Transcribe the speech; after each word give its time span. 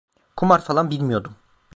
Kumar 0.35 0.59
falan 0.63 0.89
bilmiyordum. 0.91 1.35